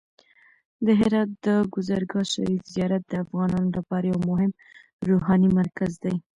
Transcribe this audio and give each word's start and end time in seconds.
د 0.85 0.87
هرات 0.99 1.29
د 1.45 1.47
کازرګاه 1.73 2.25
شریف 2.33 2.61
زیارت 2.73 3.03
د 3.07 3.13
افغانانو 3.23 3.69
لپاره 3.77 4.05
یو 4.11 4.19
مهم 4.29 4.51
روحاني 5.09 5.49
مرکز 5.59 5.91
دی. 6.03 6.15